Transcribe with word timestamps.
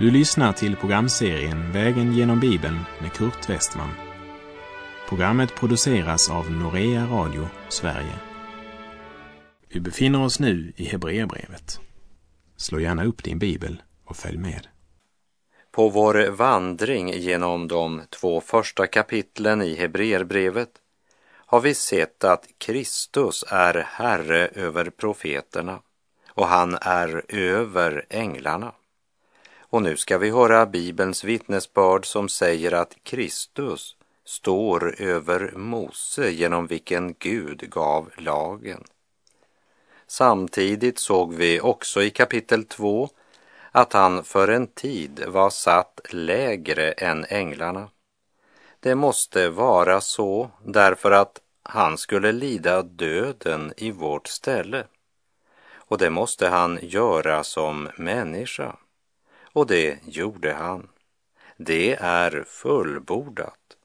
Du 0.00 0.10
lyssnar 0.10 0.52
till 0.52 0.76
programserien 0.76 1.72
Vägen 1.72 2.12
genom 2.12 2.40
Bibeln 2.40 2.78
med 3.00 3.12
Kurt 3.12 3.48
Westman. 3.48 3.90
Programmet 5.08 5.54
produceras 5.54 6.30
av 6.30 6.50
Norea 6.50 7.06
Radio 7.06 7.48
Sverige. 7.68 8.14
Vi 9.68 9.80
befinner 9.80 10.22
oss 10.22 10.40
nu 10.40 10.72
i 10.76 10.84
Hebreerbrevet. 10.84 11.80
Slå 12.56 12.80
gärna 12.80 13.04
upp 13.04 13.24
din 13.24 13.38
bibel 13.38 13.82
och 14.04 14.16
följ 14.16 14.38
med. 14.38 14.66
På 15.70 15.88
vår 15.88 16.30
vandring 16.30 17.12
genom 17.12 17.68
de 17.68 18.02
två 18.10 18.40
första 18.40 18.86
kapitlen 18.86 19.62
i 19.62 19.74
Hebreerbrevet 19.74 20.70
har 21.46 21.60
vi 21.60 21.74
sett 21.74 22.24
att 22.24 22.46
Kristus 22.58 23.44
är 23.48 23.74
Herre 23.74 24.46
över 24.46 24.90
profeterna 24.90 25.80
och 26.28 26.46
han 26.46 26.78
är 26.80 27.22
över 27.28 28.06
änglarna. 28.10 28.72
Och 29.70 29.82
nu 29.82 29.96
ska 29.96 30.18
vi 30.18 30.30
höra 30.30 30.66
Bibelns 30.66 31.24
vittnesbörd 31.24 32.06
som 32.06 32.28
säger 32.28 32.72
att 32.72 32.96
Kristus 33.02 33.96
står 34.24 35.00
över 35.00 35.52
Mose 35.56 36.30
genom 36.30 36.66
vilken 36.66 37.14
Gud 37.18 37.70
gav 37.70 38.10
lagen. 38.16 38.84
Samtidigt 40.06 40.98
såg 40.98 41.34
vi 41.34 41.60
också 41.60 42.02
i 42.02 42.10
kapitel 42.10 42.64
2 42.64 43.08
att 43.70 43.92
han 43.92 44.24
för 44.24 44.48
en 44.48 44.66
tid 44.66 45.24
var 45.28 45.50
satt 45.50 46.00
lägre 46.10 46.92
än 46.92 47.24
änglarna. 47.28 47.88
Det 48.80 48.94
måste 48.94 49.48
vara 49.48 50.00
så 50.00 50.50
därför 50.64 51.10
att 51.10 51.40
han 51.62 51.98
skulle 51.98 52.32
lida 52.32 52.82
döden 52.82 53.72
i 53.76 53.90
vårt 53.90 54.26
ställe. 54.26 54.84
Och 55.74 55.98
det 55.98 56.10
måste 56.10 56.48
han 56.48 56.78
göra 56.82 57.44
som 57.44 57.88
människa. 57.96 58.76
Och 59.52 59.66
det 59.66 59.98
gjorde 60.06 60.52
han. 60.52 60.88
Det 61.56 61.92
är 62.00 62.44
fullbordat. 62.46 63.76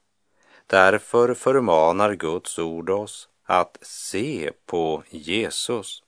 Därför 0.67 1.33
förmanar 1.33 2.13
Guds 2.13 2.59
ord 2.59 2.89
oss 2.89 3.29
att 3.43 3.77
se 3.81 4.51
på 4.65 5.03
Jesus. 5.09 6.03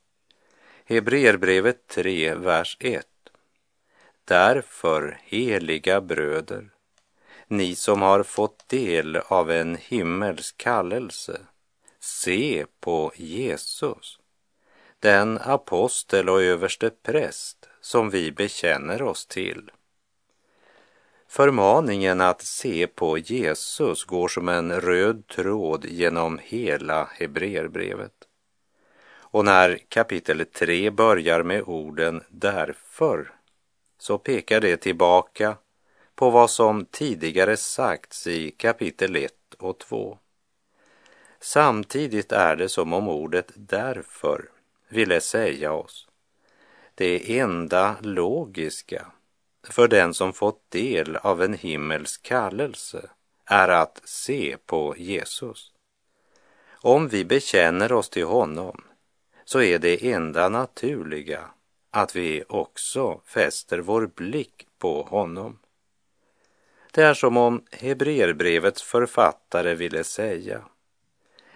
Hebreerbrevet 0.85 1.87
3, 1.87 2.35
vers 2.35 2.77
1. 2.79 3.05
Därför, 4.25 5.19
heliga 5.23 6.01
bröder, 6.01 6.69
ni 7.47 7.75
som 7.75 8.01
har 8.01 8.23
fått 8.23 8.69
del 8.69 9.15
av 9.15 9.51
en 9.51 9.75
himmelsk 9.75 10.57
kallelse, 10.57 11.41
se 11.99 12.65
på 12.79 13.11
Jesus, 13.15 14.19
den 14.99 15.37
apostel 15.37 16.29
och 16.29 16.41
överste 16.41 16.89
präst 16.89 17.66
som 17.87 18.09
vi 18.09 18.31
bekänner 18.31 19.01
oss 19.01 19.25
till. 19.25 19.71
Förmaningen 21.27 22.21
att 22.21 22.41
se 22.41 22.87
på 22.87 23.17
Jesus 23.17 24.03
går 24.03 24.27
som 24.27 24.49
en 24.49 24.81
röd 24.81 25.27
tråd 25.27 25.85
genom 25.85 26.39
hela 26.43 27.09
Hebreerbrevet. 27.13 28.13
Och 29.09 29.45
när 29.45 29.77
kapitel 29.89 30.45
3 30.45 30.89
börjar 30.89 31.43
med 31.43 31.63
orden 31.63 32.23
därför 32.29 33.33
så 33.97 34.17
pekar 34.17 34.61
det 34.61 34.77
tillbaka 34.77 35.57
på 36.15 36.29
vad 36.29 36.49
som 36.49 36.85
tidigare 36.85 37.57
sagts 37.57 38.27
i 38.27 38.51
kapitel 38.51 39.15
1 39.15 39.33
och 39.57 39.79
2. 39.79 40.17
Samtidigt 41.39 42.31
är 42.31 42.55
det 42.55 42.69
som 42.69 42.93
om 42.93 43.07
ordet 43.07 43.51
därför 43.55 44.49
ville 44.89 45.21
säga 45.21 45.73
oss 45.73 46.06
det 46.97 47.39
enda 47.39 47.95
logiska 48.01 49.11
för 49.69 49.87
den 49.87 50.13
som 50.13 50.33
fått 50.33 50.71
del 50.71 51.15
av 51.15 51.43
en 51.43 51.53
himmelsk 51.53 52.23
kallelse 52.23 53.09
är 53.45 53.67
att 53.69 54.01
se 54.03 54.57
på 54.65 54.95
Jesus. 54.97 55.73
Om 56.69 57.07
vi 57.07 57.25
bekänner 57.25 57.91
oss 57.91 58.09
till 58.09 58.25
honom 58.25 58.83
så 59.45 59.61
är 59.61 59.79
det 59.79 60.11
enda 60.11 60.49
naturliga 60.49 61.45
att 61.91 62.15
vi 62.15 62.43
också 62.49 63.21
fäster 63.25 63.79
vår 63.79 64.07
blick 64.15 64.67
på 64.77 65.03
honom. 65.03 65.59
Det 66.91 67.03
är 67.03 67.13
som 67.13 67.37
om 67.37 67.63
Hebreerbrevets 67.71 68.83
författare 68.83 69.75
ville 69.75 70.03
säga 70.03 70.61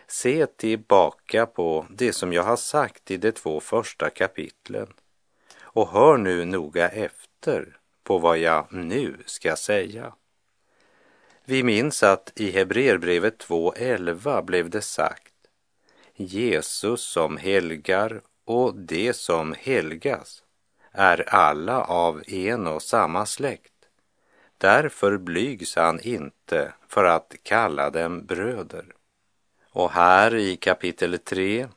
Se 0.07 0.45
tillbaka 0.45 1.45
på 1.45 1.85
det 1.89 2.13
som 2.13 2.33
jag 2.33 2.43
har 2.43 2.57
sagt 2.57 3.11
i 3.11 3.17
de 3.17 3.31
två 3.31 3.59
första 3.59 4.09
kapitlen 4.09 4.87
och 5.73 5.89
hör 5.89 6.17
nu 6.17 6.45
noga 6.45 6.89
efter 6.89 7.77
på 8.03 8.17
vad 8.17 8.37
jag 8.37 8.67
nu 8.69 9.17
ska 9.25 9.55
säga. 9.55 10.13
Vi 11.45 11.63
minns 11.63 12.03
att 12.03 12.31
i 12.35 12.51
Hebreerbrevet 12.51 13.45
2.11 13.45 14.41
blev 14.43 14.69
det 14.69 14.81
sagt 14.81 15.33
Jesus 16.15 17.01
som 17.01 17.37
helgar 17.37 18.21
och 18.45 18.75
det 18.75 19.13
som 19.13 19.55
helgas 19.59 20.43
är 20.91 21.29
alla 21.29 21.83
av 21.83 22.23
en 22.27 22.67
och 22.67 22.81
samma 22.81 23.25
släkt. 23.25 23.71
Därför 24.57 25.17
blygs 25.17 25.75
han 25.75 25.99
inte 25.99 26.73
för 26.87 27.03
att 27.03 27.35
kalla 27.43 27.89
dem 27.89 28.25
bröder. 28.25 28.85
Och 29.69 29.91
här 29.91 30.35
i 30.35 30.55
kapitel 30.55 31.19
3 31.19 31.67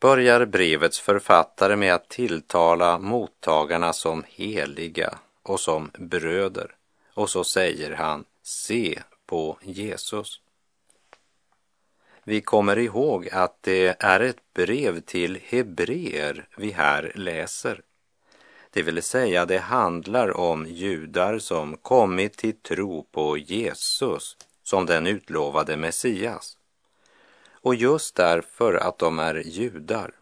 börjar 0.00 0.46
brevets 0.46 1.00
författare 1.00 1.76
med 1.76 1.94
att 1.94 2.08
tilltala 2.08 2.98
mottagarna 2.98 3.92
som 3.92 4.24
heliga 4.28 5.18
och 5.42 5.60
som 5.60 5.90
bröder. 5.98 6.74
Och 7.14 7.30
så 7.30 7.44
säger 7.44 7.94
han, 7.94 8.24
se 8.42 9.02
på 9.26 9.58
Jesus. 9.62 10.40
Vi 12.24 12.40
kommer 12.40 12.78
ihåg 12.78 13.28
att 13.32 13.56
det 13.60 13.96
är 14.00 14.20
ett 14.20 14.54
brev 14.54 15.00
till 15.00 15.38
hebreer 15.44 16.48
vi 16.56 16.70
här 16.70 17.12
läser. 17.14 17.82
Det 18.70 18.82
vill 18.82 19.02
säga, 19.02 19.46
det 19.46 19.58
handlar 19.58 20.36
om 20.36 20.66
judar 20.66 21.38
som 21.38 21.76
kommit 21.76 22.36
till 22.36 22.56
tro 22.56 23.02
på 23.02 23.38
Jesus 23.38 24.36
som 24.62 24.86
den 24.86 25.06
utlovade 25.06 25.76
Messias. 25.76 26.57
Och 27.60 27.74
just 27.74 28.14
därför 28.14 28.74
att 28.74 28.98
de 28.98 29.18
är 29.18 29.34
judar 29.34 30.14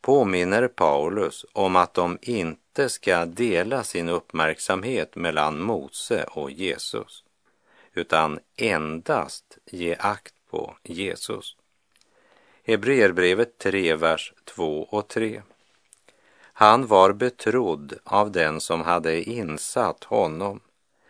påminner 0.00 0.68
Paulus 0.68 1.46
om 1.52 1.76
att 1.76 1.94
de 1.94 2.18
inte 2.22 2.88
ska 2.88 3.24
dela 3.26 3.84
sin 3.84 4.08
uppmärksamhet 4.08 5.16
mellan 5.16 5.60
Mose 5.60 6.24
och 6.24 6.50
Jesus, 6.50 7.24
utan 7.92 8.38
endast 8.56 9.58
ge 9.66 9.96
akt 9.98 10.34
på 10.50 10.76
Jesus. 10.82 11.56
Hebreerbrevet 12.64 13.58
3, 13.58 13.94
vers 13.94 14.32
2 14.44 14.82
och 14.82 15.08
3. 15.08 15.42
Han 16.52 16.86
var 16.86 17.12
betrodd 17.12 17.94
av 18.04 18.32
den 18.32 18.60
som 18.60 18.80
hade 18.80 19.22
insatt 19.22 20.04
honom, 20.04 20.60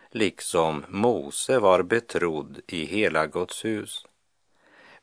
liksom 0.09 0.85
Mose 0.87 1.59
var 1.59 1.83
betrodd 1.83 2.59
i 2.67 2.85
hela 2.85 3.27
Guds 3.27 3.65
hus. 3.65 4.05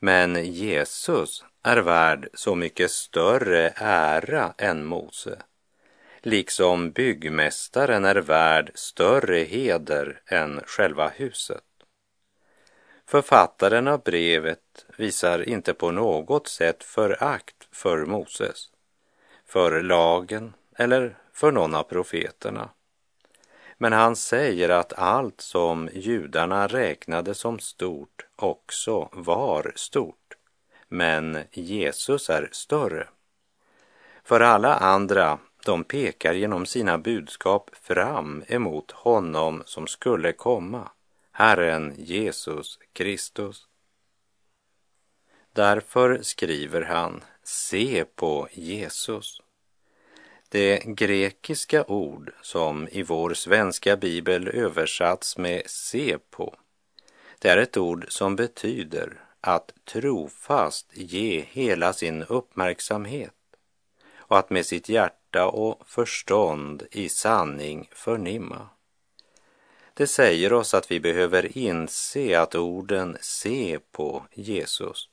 Men 0.00 0.44
Jesus 0.44 1.44
är 1.62 1.76
värd 1.76 2.28
så 2.34 2.54
mycket 2.54 2.91
större 2.91 3.72
ära 3.76 4.54
än 4.59 4.84
Mose, 4.84 5.42
liksom 6.22 6.91
byggmästaren 6.91 8.04
är 8.04 8.16
värd 8.16 8.70
större 8.75 9.38
heder 9.38 10.20
än 10.26 10.60
själva 10.66 11.09
huset. 11.09 11.65
Författaren 13.06 13.89
av 13.89 14.03
brevet 14.03 14.86
visar 14.97 15.48
inte 15.48 15.74
på 15.74 15.91
något 15.91 16.48
sätt 16.48 16.84
förakt 16.84 17.68
för 17.72 18.06
Moses, 18.06 18.71
för 19.47 19.83
lagen 19.83 20.54
eller 20.77 21.18
för 21.33 21.53
någon 21.53 21.74
av 21.74 21.83
profeterna. 21.83 22.71
Men 23.78 23.92
han 23.92 24.16
säger 24.16 24.69
att 24.69 24.92
allt 24.92 25.41
som 25.41 25.89
judarna 25.92 26.66
räknade 26.66 27.34
som 27.34 27.59
stort 27.59 28.27
också 28.36 29.09
var 29.13 29.72
stort. 29.77 30.36
Men 30.89 31.39
Jesus 31.53 32.30
är 32.30 32.48
större. 32.53 33.09
För 34.25 34.41
alla 34.41 34.75
andra, 34.75 35.39
de 35.65 35.84
pekar 35.84 36.34
genom 36.34 36.66
sina 36.66 36.98
budskap 36.98 37.71
fram 37.83 38.45
emot 38.48 38.91
honom 38.91 39.63
som 39.66 39.86
skulle 39.86 40.33
komma, 40.33 40.91
Herren 41.33 41.95
Jesus 41.98 42.78
Kristus. 42.92 43.66
Därför 45.53 46.22
skriver 46.22 46.83
han, 46.83 47.24
se 47.42 48.04
på 48.04 48.48
Jesus. 48.53 49.42
Det 50.50 50.83
grekiska 50.86 51.84
ord 51.84 52.33
som 52.42 52.89
i 52.89 53.03
vår 53.03 53.34
svenska 53.34 53.97
bibel 53.97 54.48
översatts 54.48 55.39
med 55.39 55.62
se 55.66 56.18
på, 56.30 56.54
det 57.39 57.48
är 57.48 57.56
ett 57.56 57.77
ord 57.77 58.06
som 58.09 58.36
betyder 58.36 59.21
att 59.41 59.72
trofast 59.84 60.91
ge 60.92 61.45
hela 61.50 61.92
sin 61.92 62.22
uppmärksamhet 62.22 63.34
och 64.16 64.39
att 64.39 64.50
med 64.50 64.66
sitt 64.66 64.89
hjärta 64.89 65.47
och 65.47 65.83
förstånd 65.86 66.83
i 66.91 67.09
sanning 67.09 67.89
förnimma. 67.92 68.68
Det 69.95 70.06
säger 70.06 70.53
oss 70.53 70.74
att 70.74 70.91
vi 70.91 71.00
behöver 71.00 71.59
inse 71.59 72.41
att 72.41 72.54
orden 72.54 73.16
se 73.21 73.78
på 73.92 74.24
Jesus 74.34 75.09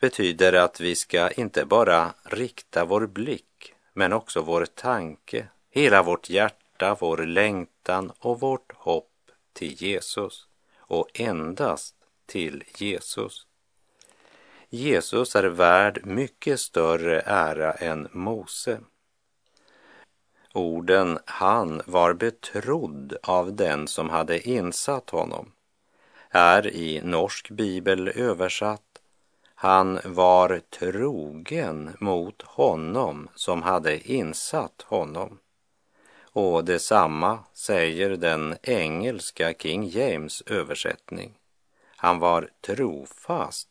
betyder 0.00 0.52
att 0.52 0.80
vi 0.80 0.96
ska 0.96 1.30
inte 1.30 1.64
bara 1.64 2.14
rikta 2.24 2.84
vår 2.84 3.06
blick 3.06 3.74
men 3.92 4.12
också 4.12 4.40
vår 4.40 4.64
tanke, 4.64 5.48
hela 5.70 6.02
vårt 6.02 6.30
hjärta, 6.30 6.96
vår 7.00 7.16
längtan 7.16 8.12
och 8.18 8.40
vårt 8.40 8.72
hopp 8.72 9.10
till 9.52 9.82
Jesus 9.82 10.46
och 10.78 11.08
endast 11.14 11.94
till 12.26 12.64
Jesus. 12.76 13.46
Jesus 14.68 15.36
är 15.36 15.44
värd 15.44 16.06
mycket 16.06 16.60
större 16.60 17.20
ära 17.20 17.72
än 17.72 18.08
Mose. 18.12 18.80
Orden 20.52 21.18
han 21.24 21.82
var 21.86 22.12
betrodd 22.14 23.16
av 23.22 23.56
den 23.56 23.88
som 23.88 24.10
hade 24.10 24.48
insatt 24.48 25.10
honom 25.10 25.52
är 26.30 26.66
i 26.66 27.00
norsk 27.04 27.50
bibel 27.50 28.08
översatt 28.08 28.89
han 29.62 30.00
var 30.04 30.60
trogen 30.70 31.96
mot 32.00 32.42
honom 32.42 33.28
som 33.34 33.62
hade 33.62 34.12
insatt 34.12 34.82
honom. 34.82 35.38
Och 36.32 36.64
detsamma 36.64 37.38
säger 37.52 38.10
den 38.10 38.56
engelska 38.62 39.54
King 39.54 39.88
James 39.88 40.42
översättning. 40.46 41.38
Han 41.96 42.18
var 42.18 42.50
trofast 42.66 43.68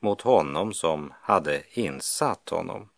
mot 0.00 0.20
honom 0.20 0.72
som 0.74 1.12
hade 1.20 1.62
insatt 1.70 2.48
honom. 2.48 2.88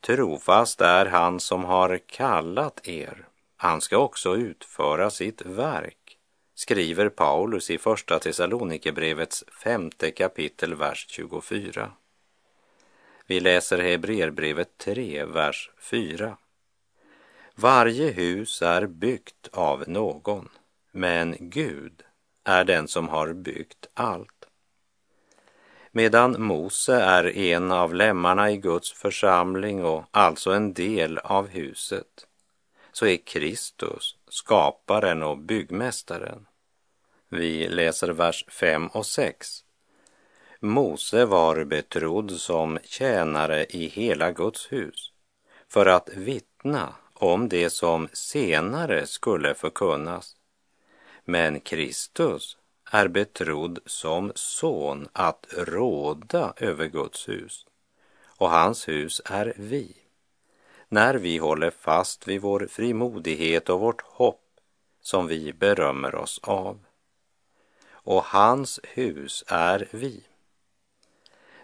Trofast 0.00 0.80
är 0.80 1.06
han 1.06 1.40
som 1.40 1.64
har 1.64 1.98
kallat 2.06 2.88
er. 2.88 3.28
Han 3.56 3.80
ska 3.80 3.98
också 3.98 4.36
utföra 4.36 5.10
sitt 5.10 5.42
verk, 5.42 6.05
skriver 6.56 7.08
Paulus 7.08 7.70
i 7.70 7.78
Första 7.78 8.18
Thessalonikerbrevets 8.18 9.44
femte 9.62 10.10
kapitel, 10.10 10.74
vers 10.74 11.06
24. 11.08 11.92
Vi 13.26 13.40
läser 13.40 13.78
Hebreerbrevet 13.78 14.78
3, 14.78 15.24
vers 15.24 15.70
4. 15.78 16.36
Varje 17.54 18.10
hus 18.10 18.62
är 18.62 18.86
byggt 18.86 19.48
av 19.52 19.84
någon, 19.86 20.48
men 20.92 21.36
Gud 21.40 22.02
är 22.44 22.64
den 22.64 22.88
som 22.88 23.08
har 23.08 23.32
byggt 23.32 23.88
allt. 23.94 24.48
Medan 25.90 26.42
Mose 26.42 26.94
är 26.94 27.36
en 27.36 27.72
av 27.72 27.94
lemmarna 27.94 28.50
i 28.50 28.56
Guds 28.56 28.92
församling 28.92 29.84
och 29.84 30.04
alltså 30.10 30.50
en 30.50 30.72
del 30.72 31.18
av 31.18 31.48
huset, 31.48 32.25
så 32.96 33.06
är 33.06 33.16
Kristus 33.16 34.16
skaparen 34.28 35.22
och 35.22 35.38
byggmästaren. 35.38 36.46
Vi 37.28 37.68
läser 37.68 38.08
vers 38.08 38.44
5 38.48 38.88
och 38.88 39.06
6. 39.06 39.64
Mose 40.60 41.24
var 41.24 41.64
betrodd 41.64 42.30
som 42.30 42.78
tjänare 42.84 43.64
i 43.64 43.86
hela 43.88 44.32
Guds 44.32 44.72
hus 44.72 45.12
för 45.68 45.86
att 45.86 46.08
vittna 46.08 46.94
om 47.12 47.48
det 47.48 47.70
som 47.70 48.08
senare 48.12 49.06
skulle 49.06 49.54
förkunnas. 49.54 50.36
Men 51.24 51.60
Kristus 51.60 52.58
är 52.90 53.08
betrodd 53.08 53.78
som 53.86 54.32
son 54.34 55.08
att 55.12 55.46
råda 55.50 56.54
över 56.56 56.86
Guds 56.86 57.28
hus 57.28 57.66
och 58.26 58.50
hans 58.50 58.88
hus 58.88 59.22
är 59.24 59.52
vi. 59.56 60.05
När 60.88 61.14
vi 61.14 61.38
håller 61.38 61.70
fast 61.70 62.28
vid 62.28 62.40
vår 62.40 62.66
frimodighet 62.70 63.68
och 63.68 63.80
vårt 63.80 64.02
hopp 64.02 64.42
som 65.00 65.26
vi 65.26 65.52
berömmer 65.52 66.14
oss 66.14 66.40
av. 66.42 66.78
Och 67.90 68.24
hans 68.24 68.80
hus 68.82 69.44
är 69.46 69.88
vi. 69.90 70.24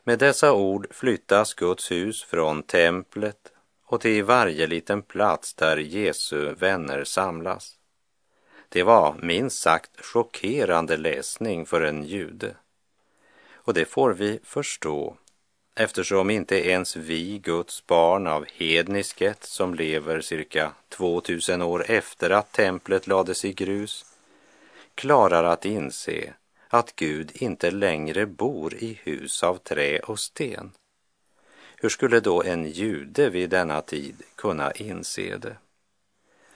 Med 0.05 0.19
dessa 0.19 0.53
ord 0.53 0.87
flyttas 0.91 1.55
Guds 1.55 1.91
hus 1.91 2.23
från 2.23 2.63
templet 2.63 3.53
och 3.85 4.01
till 4.01 4.25
varje 4.25 4.67
liten 4.67 5.03
plats 5.03 5.55
där 5.55 5.77
Jesu 5.77 6.55
vänner 6.55 7.05
samlas. 7.05 7.79
Det 8.69 8.83
var 8.83 9.15
minst 9.23 9.59
sagt 9.59 10.05
chockerande 10.05 10.97
läsning 10.97 11.67
för 11.67 11.81
en 11.81 12.05
jude. 12.05 12.57
Och 13.53 13.75
det 13.75 13.85
får 13.85 14.13
vi 14.13 14.41
förstå 14.45 15.17
eftersom 15.75 16.31
inte 16.31 16.69
ens 16.69 16.97
vi, 16.97 17.39
Guds 17.39 17.87
barn 17.87 18.27
av 18.27 18.47
hednisket 18.55 19.45
som 19.45 19.75
lever 19.75 20.21
cirka 20.21 20.73
2000 20.89 21.63
år 21.63 21.85
efter 21.91 22.31
att 22.31 22.53
templet 22.53 23.07
lades 23.07 23.45
i 23.45 23.53
grus, 23.53 24.05
klarar 24.95 25.45
att 25.45 25.65
inse 25.65 26.35
att 26.69 26.97
Gud 26.97 27.31
inte 27.35 27.71
längre 27.71 28.27
bor 28.27 28.75
i 28.75 29.01
hus 29.03 29.43
av 29.43 29.57
trä 29.57 29.99
och 29.99 30.21
sten. 30.21 30.73
Hur 31.77 31.89
skulle 31.89 32.21
då 32.21 32.43
en 32.43 32.71
jude 32.71 33.31
vid 33.31 33.51
denna 33.51 33.83
tid 33.83 34.23
kunna 34.37 34.73
inse 34.73 35.37
det? 35.37 35.57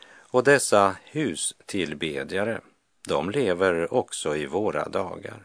Och 0.09 0.45
dessa 0.45 0.97
hustillbedjare, 1.13 2.61
de 3.09 3.31
lever 3.31 3.95
också 3.95 4.37
i 4.37 4.47
våra 4.47 4.89
dagar. 4.89 5.43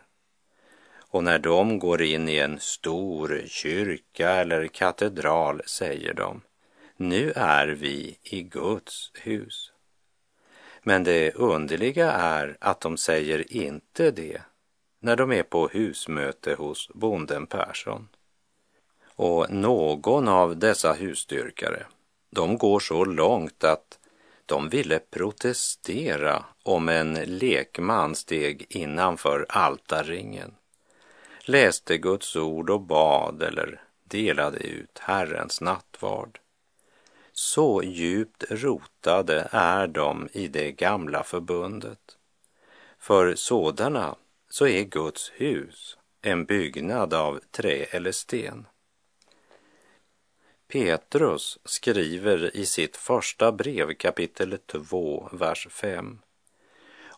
Och 1.11 1.23
när 1.23 1.39
de 1.39 1.79
går 1.79 2.01
in 2.01 2.29
i 2.29 2.37
en 2.37 2.59
stor 2.59 3.41
kyrka 3.47 4.29
eller 4.29 4.67
katedral 4.67 5.61
säger 5.65 6.13
de, 6.13 6.41
nu 6.97 7.31
är 7.35 7.67
vi 7.67 8.17
i 8.23 8.41
Guds 8.41 9.11
hus. 9.21 9.71
Men 10.83 11.03
det 11.03 11.31
underliga 11.35 12.11
är 12.11 12.57
att 12.61 12.81
de 12.81 12.97
säger 12.97 13.53
inte 13.53 14.11
det 14.11 14.41
när 14.99 15.15
de 15.15 15.31
är 15.31 15.43
på 15.43 15.67
husmöte 15.67 16.53
hos 16.53 16.89
bonden 16.93 17.47
Persson. 17.47 18.07
Och 19.05 19.51
någon 19.53 20.27
av 20.27 20.57
dessa 20.57 20.93
husdyrkare, 20.93 21.85
de 22.29 22.57
går 22.57 22.79
så 22.79 23.05
långt 23.05 23.63
att 23.63 23.99
de 24.45 24.69
ville 24.69 24.99
protestera 24.99 26.45
om 26.63 26.89
en 26.89 27.13
lekman 27.13 28.15
steg 28.15 28.65
innanför 28.69 29.45
altarringen, 29.49 30.55
läste 31.51 31.97
Guds 31.97 32.35
ord 32.35 32.69
och 32.69 32.81
bad 32.81 33.43
eller 33.43 33.81
delade 34.03 34.59
ut 34.59 34.99
Herrens 34.99 35.61
nattvard. 35.61 36.39
Så 37.31 37.83
djupt 37.83 38.43
rotade 38.49 39.47
är 39.51 39.87
de 39.87 40.29
i 40.33 40.47
det 40.47 40.71
gamla 40.71 41.23
förbundet. 41.23 42.17
För 42.99 43.35
sådana 43.35 44.15
så 44.49 44.67
är 44.67 44.83
Guds 44.83 45.31
hus 45.35 45.97
en 46.21 46.45
byggnad 46.45 47.13
av 47.13 47.39
trä 47.51 47.85
eller 47.91 48.11
sten. 48.11 48.67
Petrus 50.67 51.59
skriver 51.65 52.55
i 52.55 52.65
sitt 52.65 52.97
första 52.97 53.51
brev 53.51 53.93
kapitel 53.93 54.57
2, 54.67 55.29
vers 55.31 55.67
5. 55.71 56.19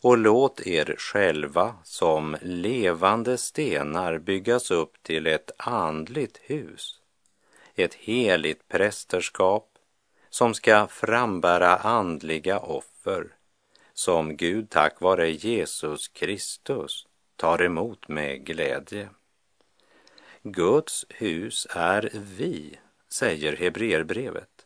Och 0.04 0.18
låt 0.18 0.68
er 0.68 0.96
själva 0.98 1.76
som 1.84 2.38
levande 2.42 3.38
stenar 3.38 4.18
byggas 4.18 4.72
upp 4.72 5.04
till 5.04 5.28
ett 5.28 5.52
andligt 5.58 6.38
hus, 6.38 7.02
ett 7.76 7.94
heligt 7.94 8.68
prästerskap 8.68 9.70
som 10.30 10.54
ska 10.54 10.88
frambära 10.88 11.76
andliga 11.76 12.60
offer 12.60 13.28
som 13.94 14.38
Gud 14.38 14.70
tack 14.70 15.02
vare 15.02 15.32
Jesus 15.32 16.08
Kristus 16.08 17.08
tar 17.36 17.62
emot 17.62 18.08
med 18.08 18.46
glädje. 18.46 19.10
Guds 20.42 21.06
hus 21.10 21.68
är 21.70 22.10
vi 22.14 22.80
säger 23.10 23.56
Hebreerbrevet, 23.56 24.66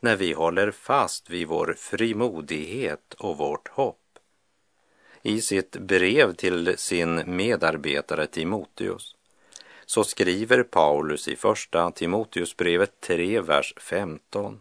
när 0.00 0.16
vi 0.16 0.32
håller 0.32 0.70
fast 0.70 1.30
vid 1.30 1.48
vår 1.48 1.74
frimodighet 1.78 3.14
och 3.14 3.38
vårt 3.38 3.68
hopp. 3.68 4.00
I 5.26 5.40
sitt 5.40 5.76
brev 5.76 6.34
till 6.34 6.78
sin 6.78 7.36
medarbetare 7.36 8.26
Timoteus 8.26 9.16
så 9.86 10.04
skriver 10.04 10.62
Paulus 10.62 11.28
i 11.28 11.36
första 11.36 11.90
Timoteusbrevet 11.90 13.00
3, 13.00 13.40
vers 13.40 13.74
15. 13.76 14.60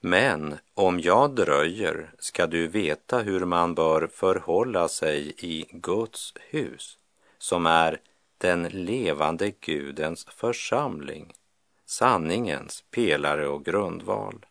Men 0.00 0.58
om 0.74 1.00
jag 1.00 1.34
dröjer 1.34 2.10
ska 2.18 2.46
du 2.46 2.66
veta 2.66 3.18
hur 3.18 3.44
man 3.44 3.74
bör 3.74 4.06
förhålla 4.06 4.88
sig 4.88 5.34
i 5.38 5.64
Guds 5.70 6.34
hus, 6.36 6.98
som 7.38 7.66
är 7.66 8.00
den 8.38 8.62
levande 8.62 9.50
Gudens 9.50 10.24
församling 10.24 11.32
sanningens 11.86 12.84
pelare 12.90 13.48
och 13.48 13.64
grundval. 13.64 14.46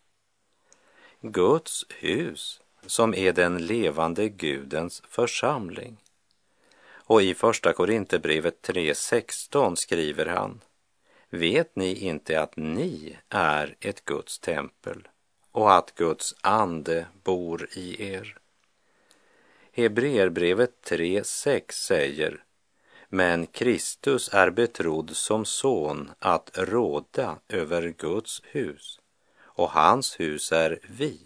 Guds 1.20 1.86
hus 1.88 2.60
som 2.86 3.14
är 3.14 3.32
den 3.32 3.66
levande 3.66 4.28
Gudens 4.28 5.02
församling. 5.08 5.96
Och 7.08 7.22
i 7.22 7.34
Första 7.34 7.72
Korinthierbrevet 7.72 8.68
3.16 8.68 9.74
skriver 9.74 10.26
han 10.26 10.60
Vet 11.30 11.76
ni 11.76 11.94
inte 11.94 12.40
att 12.40 12.56
ni 12.56 13.16
är 13.28 13.76
ett 13.80 14.04
Guds 14.04 14.38
tempel 14.38 15.08
och 15.52 15.74
att 15.74 15.94
Guds 15.94 16.34
ande 16.40 17.06
bor 17.22 17.68
i 17.72 18.12
er? 18.12 18.38
Hebreerbrevet 19.72 20.72
3.6 20.84 21.72
säger 21.72 22.42
men 23.08 23.46
Kristus 23.46 24.30
är 24.32 24.50
betrodd 24.50 25.16
som 25.16 25.44
son 25.44 26.10
att 26.18 26.50
råda 26.54 27.38
över 27.48 27.94
Guds 27.98 28.42
hus 28.44 29.00
och 29.38 29.70
hans 29.70 30.20
hus 30.20 30.52
är 30.52 30.78
vi 30.88 31.20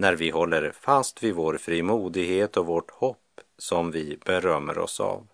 när 0.00 0.12
vi 0.16 0.30
håller 0.30 0.72
fast 0.80 1.22
vid 1.22 1.34
vår 1.34 1.58
frimodighet 1.58 2.56
och 2.56 2.66
vårt 2.66 2.90
hopp 2.90 3.40
som 3.58 3.90
vi 3.90 4.18
berömmer 4.24 4.78
oss 4.78 5.00
av. 5.00 5.26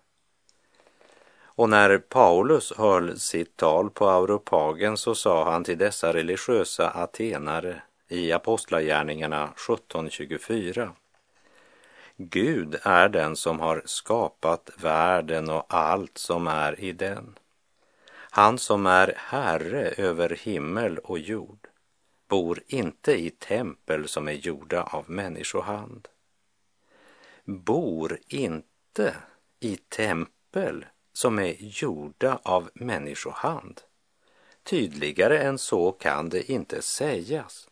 Och 1.41 1.69
när 1.69 1.97
Paulus 1.97 2.73
höll 2.77 3.19
sitt 3.19 3.57
tal 3.57 3.89
på 3.89 4.09
Europagen 4.09 4.97
så 4.97 5.15
sa 5.15 5.51
han 5.51 5.63
till 5.63 5.77
dessa 5.77 6.13
religiösa 6.13 6.89
atenare 6.89 7.81
i 8.07 8.31
Apostlagärningarna 8.31 9.49
17.24. 9.55 10.89
Gud 12.17 12.75
är 12.83 13.09
den 13.09 13.35
som 13.35 13.59
har 13.59 13.81
skapat 13.85 14.69
världen 14.77 15.49
och 15.49 15.65
allt 15.67 16.17
som 16.17 16.47
är 16.47 16.79
i 16.79 16.91
den. 16.91 17.37
Han 18.31 18.57
som 18.57 18.85
är 18.85 19.13
Herre 19.17 19.93
över 19.97 20.29
himmel 20.29 20.97
och 20.97 21.19
jord 21.19 21.66
bor 22.27 22.63
inte 22.67 23.13
i 23.13 23.29
tempel 23.29 24.07
som 24.07 24.27
är 24.27 24.33
gjorda 24.33 24.83
av 24.83 25.09
människohand. 25.09 26.07
Bor 27.43 28.19
inte 28.27 29.15
i 29.59 29.75
tempel 29.77 30.85
som 31.13 31.39
är 31.39 31.55
gjorda 31.59 32.39
av 32.43 32.69
människohand. 32.73 33.81
Tydligare 34.63 35.39
än 35.39 35.57
så 35.57 35.91
kan 35.91 36.29
det 36.29 36.51
inte 36.51 36.81
sägas. 36.81 37.69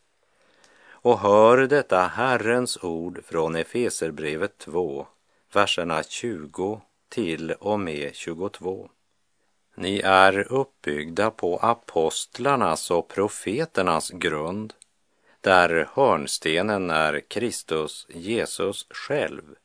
Och 0.87 1.19
hör 1.19 1.57
detta 1.57 1.99
Herrens 1.99 2.83
ord 2.83 3.23
från 3.25 3.55
Efeserbrevet 3.55 4.57
2, 4.57 5.07
verserna 5.53 6.03
20 6.03 6.81
till 7.09 7.51
och 7.51 7.79
med 7.79 8.15
22. 8.15 8.89
Ni 9.75 9.99
är 9.99 10.53
uppbyggda 10.53 11.31
på 11.31 11.57
apostlarnas 11.57 12.91
och 12.91 13.07
profeternas 13.07 14.09
grund, 14.09 14.73
där 15.41 15.89
hörnstenen 15.93 16.89
är 16.89 17.19
Kristus 17.19 18.07
Jesus 18.09 18.87
själv. 18.89 19.55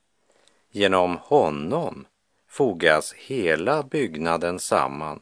Genom 0.71 1.17
honom 1.17 2.07
fogas 2.49 3.13
hela 3.13 3.83
byggnaden 3.83 4.59
samman 4.59 5.21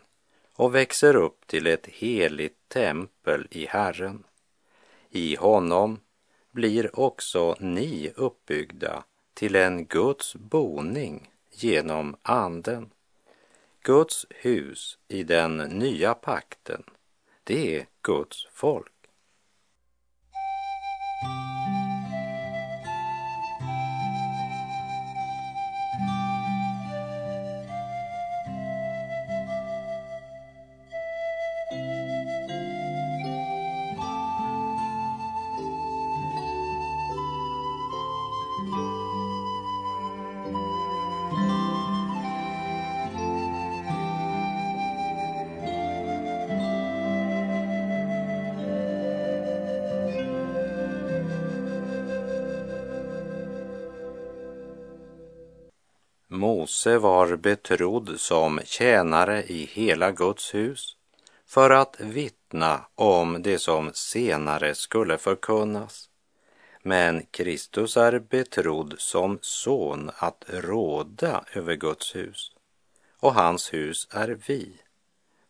och 0.55 0.75
växer 0.75 1.17
upp 1.17 1.47
till 1.47 1.67
ett 1.67 1.87
heligt 1.87 2.69
tempel 2.69 3.49
i 3.51 3.67
Herren. 3.67 4.25
I 5.11 5.37
honom 5.37 6.01
blir 6.51 7.01
också 7.01 7.57
ni 7.61 8.13
uppbyggda 8.17 9.05
till 9.35 9.57
en 9.57 9.85
Guds 9.85 10.35
boning 10.35 11.31
genom 11.51 12.17
Anden. 12.23 12.91
Guds 13.89 14.27
hus 14.31 14.99
i 15.09 15.23
den 15.23 15.57
nya 15.57 16.15
pakten, 16.15 16.83
det 17.45 17.77
är 17.77 17.87
Guds 18.03 18.47
folk. 18.53 18.98
Mose 56.39 56.99
var 56.99 57.37
betrodd 57.37 58.21
som 58.21 58.61
tjänare 58.65 59.43
i 59.43 59.65
hela 59.65 60.11
Guds 60.11 60.55
hus 60.55 60.97
för 61.47 61.71
att 61.71 62.01
vittna 62.01 62.81
om 62.95 63.43
det 63.43 63.59
som 63.59 63.91
senare 63.95 64.75
skulle 64.75 65.19
förkunnas. 65.19 66.09
Men 66.83 67.23
Kristus 67.31 67.97
är 67.97 68.19
betrodd 68.19 68.95
som 68.99 69.39
son 69.43 70.11
att 70.17 70.45
råda 70.49 71.45
över 71.53 71.75
Guds 71.75 72.17
hus 72.17 72.53
och 73.21 73.35
hans 73.35 73.73
hus 73.73 74.09
är 74.11 74.39
vi 74.47 74.73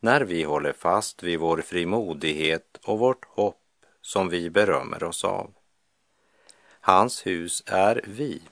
när 0.01 0.21
vi 0.21 0.43
håller 0.43 0.73
fast 0.73 1.23
vid 1.23 1.39
vår 1.39 1.61
frimodighet 1.61 2.81
och 2.85 2.99
vårt 2.99 3.25
hopp 3.25 3.63
som 4.01 4.29
vi 4.29 4.51
berömmer 4.51 5.05
oss 5.05 5.25
av. 5.25 5.51
Hans 6.81 7.27
hus 7.27 7.63
är 7.67 8.01
vi 8.07 8.43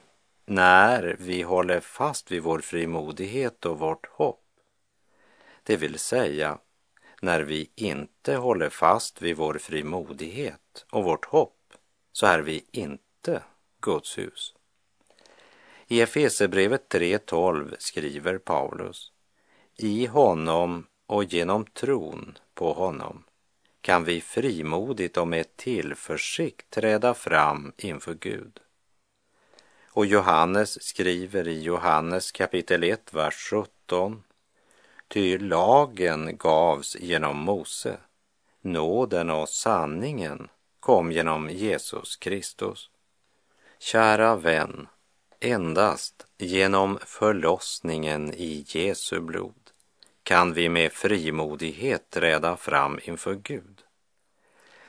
när 0.49 1.15
vi 1.19 1.41
håller 1.41 1.79
fast 1.79 2.31
vid 2.31 2.43
vår 2.43 2.59
frimodighet 2.59 3.65
och 3.65 3.79
vårt 3.79 4.05
hopp. 4.05 4.43
Det 5.63 5.77
vill 5.77 5.99
säga, 5.99 6.57
när 7.21 7.41
vi 7.41 7.69
inte 7.75 8.35
håller 8.35 8.69
fast 8.69 9.21
vid 9.21 9.37
vår 9.37 9.57
frimodighet 9.57 10.85
och 10.91 11.03
vårt 11.03 11.25
hopp 11.25 11.73
så 12.11 12.25
är 12.25 12.39
vi 12.39 12.65
inte 12.71 13.43
Guds 13.81 14.17
hus. 14.17 14.53
I 15.87 16.01
Efesebrevet 16.01 16.93
3.12 16.93 17.75
skriver 17.79 18.37
Paulus 18.37 19.11
I 19.75 20.05
honom 20.05 20.87
och 21.05 21.23
genom 21.23 21.65
tron 21.65 22.37
på 22.53 22.73
honom 22.73 23.23
kan 23.81 24.03
vi 24.03 24.21
frimodigt 24.21 25.17
och 25.17 25.27
med 25.27 25.55
tillförsikt 25.55 26.69
träda 26.69 27.13
fram 27.13 27.73
inför 27.77 28.13
Gud. 28.13 28.59
Och 29.97 30.05
Johannes 30.05 30.83
skriver 30.83 31.47
i 31.47 31.61
Johannes 31.61 32.31
kapitel 32.31 32.83
1, 32.83 33.13
vers 33.13 33.35
17. 33.35 34.23
Ty 35.07 35.37
lagen 35.37 36.37
gavs 36.37 36.95
genom 36.99 37.37
Mose, 37.37 37.97
nåden 38.61 39.29
och 39.29 39.49
sanningen 39.49 40.47
kom 40.79 41.11
genom 41.11 41.49
Jesus 41.49 42.15
Kristus. 42.15 42.89
Kära 43.79 44.35
vän, 44.35 44.87
endast 45.39 46.25
genom 46.37 46.99
förlossningen 47.05 48.33
i 48.33 48.65
Jesu 48.67 49.19
blod 49.19 49.71
kan 50.23 50.53
vi 50.53 50.69
med 50.69 50.91
frimodighet 50.91 52.09
träda 52.09 52.57
fram 52.57 52.99
inför 53.03 53.35
Gud. 53.35 53.81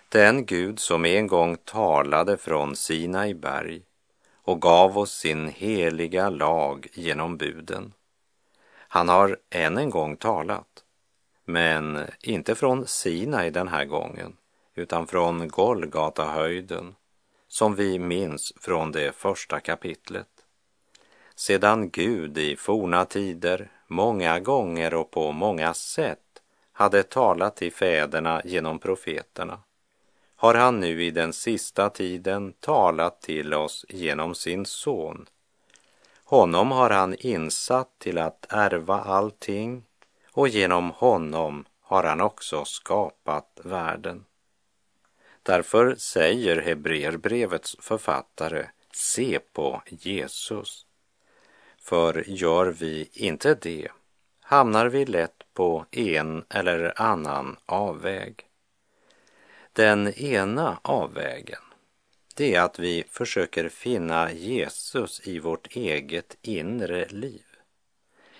Den 0.08 0.46
Gud 0.46 0.78
som 0.78 1.04
en 1.04 1.26
gång 1.26 1.56
talade 1.56 2.36
från 2.36 2.76
Sinai 2.76 3.34
berg 3.34 3.82
och 4.48 4.60
gav 4.60 4.98
oss 4.98 5.12
sin 5.12 5.48
heliga 5.48 6.30
lag 6.30 6.86
genom 6.92 7.36
buden. 7.36 7.92
Han 8.88 9.08
har 9.08 9.38
än 9.50 9.78
en 9.78 9.90
gång 9.90 10.16
talat, 10.16 10.84
men 11.44 12.06
inte 12.22 12.54
från 12.54 12.86
Sinai 12.86 13.50
den 13.50 13.68
här 13.68 13.84
gången, 13.84 14.36
utan 14.74 15.06
från 15.06 15.48
Golgatahöjden, 15.48 16.94
som 17.48 17.74
vi 17.74 17.98
minns 17.98 18.52
från 18.60 18.92
det 18.92 19.14
första 19.14 19.60
kapitlet. 19.60 20.28
Sedan 21.34 21.90
Gud 21.90 22.38
i 22.38 22.56
forna 22.56 23.04
tider 23.04 23.70
många 23.86 24.40
gånger 24.40 24.94
och 24.94 25.10
på 25.10 25.32
många 25.32 25.74
sätt 25.74 26.42
hade 26.72 27.02
talat 27.02 27.56
till 27.56 27.72
fäderna 27.72 28.42
genom 28.44 28.78
profeterna 28.78 29.60
har 30.40 30.54
han 30.54 30.80
nu 30.80 31.04
i 31.04 31.10
den 31.10 31.32
sista 31.32 31.90
tiden 31.90 32.52
talat 32.52 33.22
till 33.22 33.54
oss 33.54 33.84
genom 33.88 34.34
sin 34.34 34.66
son. 34.66 35.26
Honom 36.24 36.70
har 36.70 36.90
han 36.90 37.14
insatt 37.14 37.98
till 37.98 38.18
att 38.18 38.46
ärva 38.48 39.00
allting 39.00 39.84
och 40.32 40.48
genom 40.48 40.90
honom 40.90 41.64
har 41.80 42.04
han 42.04 42.20
också 42.20 42.64
skapat 42.64 43.60
världen. 43.64 44.24
Därför 45.42 45.94
säger 45.94 46.62
Hebreerbrevets 46.62 47.76
författare, 47.80 48.66
se 48.92 49.38
på 49.52 49.82
Jesus. 49.88 50.86
För 51.78 52.24
gör 52.26 52.66
vi 52.66 53.10
inte 53.12 53.54
det 53.54 53.88
hamnar 54.40 54.86
vi 54.86 55.06
lätt 55.06 55.44
på 55.54 55.84
en 55.90 56.44
eller 56.48 57.02
annan 57.02 57.56
avväg. 57.66 58.47
Den 59.78 60.08
ena 60.08 60.80
avvägen, 60.82 61.62
det 62.34 62.54
är 62.54 62.60
att 62.60 62.78
vi 62.78 63.04
försöker 63.10 63.68
finna 63.68 64.32
Jesus 64.32 65.26
i 65.26 65.38
vårt 65.38 65.76
eget 65.76 66.36
inre 66.42 67.08
liv, 67.08 67.44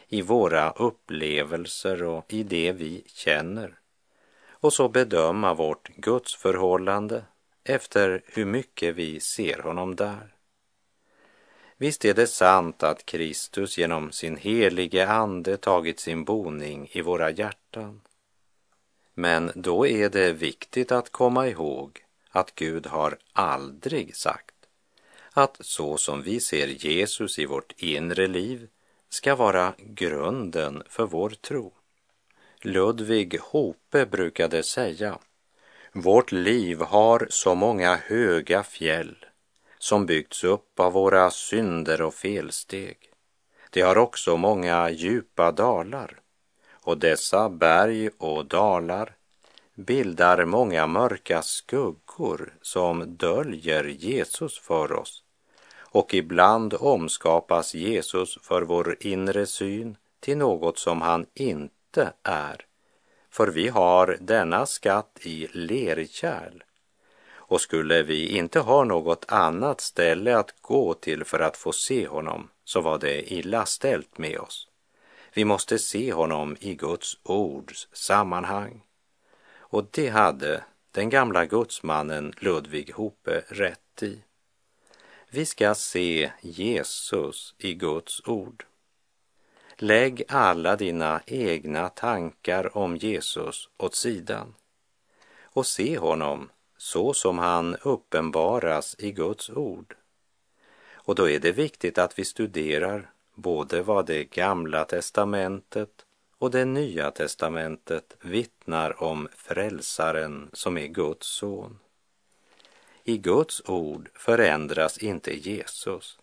i 0.08 0.22
våra 0.22 0.70
upplevelser 0.70 2.02
och 2.02 2.32
i 2.32 2.42
det 2.42 2.72
vi 2.72 3.04
känner 3.06 3.78
och 4.50 4.72
så 4.72 4.88
bedöma 4.88 5.54
vårt 5.54 5.88
gudsförhållande 5.88 7.24
efter 7.64 8.22
hur 8.26 8.44
mycket 8.44 8.94
vi 8.94 9.20
ser 9.20 9.58
honom 9.58 9.96
där. 9.96 10.34
Visst 11.76 12.04
är 12.04 12.14
det 12.14 12.26
sant 12.26 12.82
att 12.82 13.06
Kristus 13.06 13.78
genom 13.78 14.12
sin 14.12 14.36
helige 14.36 15.08
ande 15.08 15.56
tagit 15.56 16.00
sin 16.00 16.24
boning 16.24 16.88
i 16.92 17.00
våra 17.00 17.30
hjärtan. 17.30 18.00
Men 19.18 19.52
då 19.54 19.86
är 19.86 20.08
det 20.08 20.32
viktigt 20.32 20.92
att 20.92 21.12
komma 21.12 21.48
ihåg 21.48 22.04
att 22.30 22.54
Gud 22.54 22.86
har 22.86 23.18
aldrig 23.32 24.16
sagt 24.16 24.54
att 25.32 25.56
så 25.60 25.96
som 25.96 26.22
vi 26.22 26.40
ser 26.40 26.66
Jesus 26.66 27.38
i 27.38 27.46
vårt 27.46 27.72
inre 27.76 28.26
liv 28.26 28.68
ska 29.08 29.34
vara 29.34 29.74
grunden 29.78 30.82
för 30.88 31.06
vår 31.06 31.30
tro. 31.30 31.72
Ludvig 32.62 33.38
Hope 33.40 34.06
brukade 34.06 34.62
säga 34.62 35.18
vårt 35.92 36.32
liv 36.32 36.80
har 36.80 37.26
så 37.30 37.54
många 37.54 37.96
höga 37.96 38.62
fjäll 38.62 39.26
som 39.78 40.06
byggts 40.06 40.44
upp 40.44 40.80
av 40.80 40.92
våra 40.92 41.30
synder 41.30 42.02
och 42.02 42.14
felsteg. 42.14 42.96
Det 43.70 43.80
har 43.80 43.98
också 43.98 44.36
många 44.36 44.90
djupa 44.90 45.52
dalar 45.52 46.20
och 46.88 46.98
dessa 46.98 47.48
berg 47.48 48.10
och 48.18 48.46
dalar 48.46 49.16
bildar 49.74 50.44
många 50.44 50.86
mörka 50.86 51.42
skuggor 51.42 52.52
som 52.62 53.16
döljer 53.16 53.84
Jesus 53.84 54.58
för 54.58 54.92
oss 54.92 55.22
och 55.78 56.14
ibland 56.14 56.74
omskapas 56.74 57.74
Jesus 57.74 58.38
för 58.42 58.62
vår 58.62 58.96
inre 59.00 59.46
syn 59.46 59.96
till 60.20 60.38
något 60.38 60.78
som 60.78 61.02
han 61.02 61.26
inte 61.34 62.12
är. 62.22 62.66
För 63.30 63.48
vi 63.48 63.68
har 63.68 64.16
denna 64.20 64.66
skatt 64.66 65.18
i 65.22 65.48
lerkärl 65.52 66.62
och 67.30 67.60
skulle 67.60 68.02
vi 68.02 68.36
inte 68.36 68.60
ha 68.60 68.84
något 68.84 69.24
annat 69.28 69.80
ställe 69.80 70.38
att 70.38 70.54
gå 70.60 70.94
till 70.94 71.24
för 71.24 71.40
att 71.40 71.56
få 71.56 71.72
se 71.72 72.06
honom 72.06 72.48
så 72.64 72.80
var 72.80 72.98
det 72.98 73.32
illa 73.32 73.66
ställt 73.66 74.18
med 74.18 74.38
oss. 74.38 74.68
Vi 75.38 75.44
måste 75.44 75.78
se 75.78 76.12
honom 76.12 76.56
i 76.60 76.74
Guds 76.74 77.18
ords 77.22 77.88
sammanhang. 77.92 78.82
Och 79.50 79.88
det 79.90 80.08
hade 80.08 80.64
den 80.90 81.10
gamla 81.10 81.46
gudsmannen 81.46 82.32
Ludvig 82.38 82.92
Hope 82.94 83.44
rätt 83.48 84.02
i. 84.02 84.22
Vi 85.28 85.46
ska 85.46 85.74
se 85.74 86.32
Jesus 86.40 87.54
i 87.58 87.74
Guds 87.74 88.22
ord. 88.26 88.64
Lägg 89.76 90.22
alla 90.28 90.76
dina 90.76 91.20
egna 91.26 91.88
tankar 91.88 92.76
om 92.76 92.96
Jesus 92.96 93.68
åt 93.76 93.94
sidan 93.94 94.54
och 95.42 95.66
se 95.66 95.98
honom 95.98 96.50
så 96.76 97.14
som 97.14 97.38
han 97.38 97.76
uppenbaras 97.76 98.96
i 98.98 99.12
Guds 99.12 99.50
ord. 99.50 99.96
Och 100.92 101.14
då 101.14 101.28
är 101.28 101.38
det 101.38 101.52
viktigt 101.52 101.98
att 101.98 102.18
vi 102.18 102.24
studerar 102.24 103.10
både 103.38 103.82
vad 103.82 104.06
det 104.06 104.24
gamla 104.24 104.84
testamentet 104.84 105.90
och 106.38 106.50
det 106.50 106.64
nya 106.64 107.10
testamentet 107.10 108.16
vittnar 108.20 109.02
om 109.02 109.28
frälsaren 109.36 110.50
som 110.52 110.78
är 110.78 110.86
Guds 110.86 111.26
son. 111.26 111.78
I 113.04 113.18
Guds 113.18 113.62
ord 113.68 114.10
förändras 114.14 114.98
inte 114.98 115.48
Jesus 115.48 116.18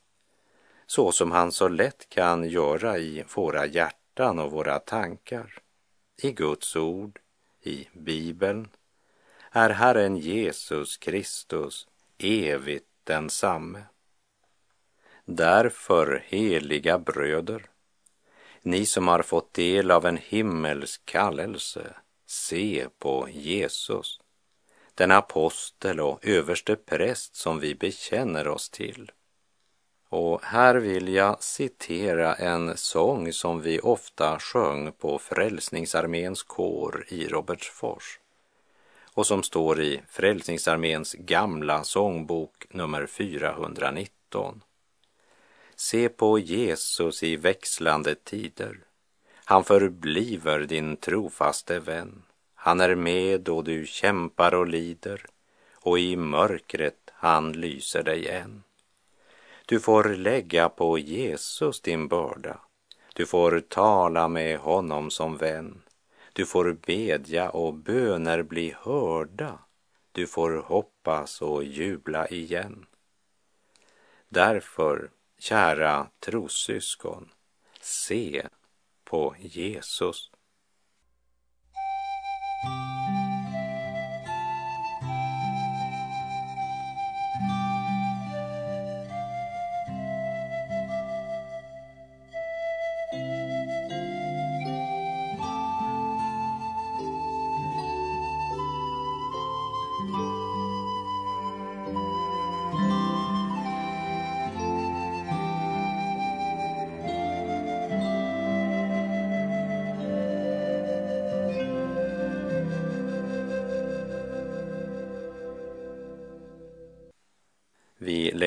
så 0.88 1.12
som 1.12 1.31
han 1.31 1.51
så 1.51 1.67
lätt 1.67 2.10
kan 2.10 2.50
göra 2.50 2.98
i 2.98 3.24
våra 3.36 3.65
hjärtan 3.65 4.39
och 4.39 4.51
våra 4.51 4.80
tankar. 4.80 5.60
I 6.17 6.32
Guds 6.32 6.75
ord, 6.75 7.19
i 7.62 7.88
Bibeln, 7.93 8.69
är 9.51 9.69
Herren 9.69 10.17
Jesus 10.17 10.97
Kristus 10.97 11.88
evigt 12.17 12.88
densamme. 13.04 13.84
Därför, 15.25 16.23
heliga 16.27 16.99
bröder, 16.99 17.65
ni 18.61 18.85
som 18.85 19.07
har 19.07 19.21
fått 19.21 19.53
del 19.53 19.91
av 19.91 20.05
en 20.05 20.17
himmelsk 20.17 21.05
kallelse, 21.05 21.95
se 22.25 22.88
på 22.99 23.29
Jesus, 23.29 24.19
den 24.95 25.11
apostel 25.11 25.99
och 25.99 26.25
överste 26.25 26.75
präst 26.75 27.35
som 27.35 27.59
vi 27.59 27.75
bekänner 27.75 28.47
oss 28.47 28.69
till. 28.69 29.11
Och 30.09 30.43
här 30.43 30.75
vill 30.75 31.07
jag 31.07 31.43
citera 31.43 32.35
en 32.35 32.77
sång 32.77 33.33
som 33.33 33.61
vi 33.61 33.79
ofta 33.79 34.39
sjöng 34.39 34.91
på 34.91 35.19
Frälsningsarméns 35.19 36.43
kår 36.43 37.05
i 37.07 37.27
Robertsfors 37.27 38.19
och 39.13 39.27
som 39.27 39.43
står 39.43 39.81
i 39.81 40.01
Frälsningsarméns 40.07 41.13
gamla 41.13 41.83
sångbok 41.83 42.65
nummer 42.69 43.05
419. 43.05 44.61
Se 45.75 46.09
på 46.09 46.39
Jesus 46.39 47.23
i 47.23 47.35
växlande 47.35 48.15
tider. 48.15 48.79
Han 49.33 49.63
förbliver 49.63 50.59
din 50.59 50.97
trofaste 50.97 51.79
vän. 51.79 52.23
Han 52.55 52.79
är 52.79 52.95
med 52.95 53.41
då 53.41 53.61
du 53.61 53.85
kämpar 53.85 54.53
och 54.53 54.67
lider 54.67 55.25
och 55.73 55.99
i 55.99 56.15
mörkret 56.15 57.11
han 57.13 57.53
lyser 57.53 58.03
dig 58.03 58.27
än. 58.27 58.63
Du 59.65 59.79
får 59.79 60.03
lägga 60.03 60.69
på 60.69 60.97
Jesus 60.99 61.81
din 61.81 62.07
börda. 62.07 62.59
Du 63.13 63.25
får 63.25 63.59
tala 63.59 64.27
med 64.27 64.59
honom 64.59 65.11
som 65.11 65.38
vän. 65.38 65.81
Du 66.33 66.45
får 66.45 66.77
bedja 66.85 67.49
och 67.49 67.73
böner 67.73 68.43
bli 68.43 68.75
hörda. 68.77 69.59
Du 70.11 70.27
får 70.27 70.51
hoppas 70.51 71.41
och 71.41 71.63
jubla 71.63 72.27
igen. 72.27 72.85
Därför, 74.29 75.09
kära 75.45 76.10
trossyskon, 76.19 77.31
se 77.81 78.47
på 79.03 79.36
Jesus. 79.39 80.31